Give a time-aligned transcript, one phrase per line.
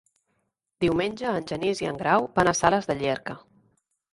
[0.85, 3.37] Diumenge en Genís i en Grau van a Sales de Llierca.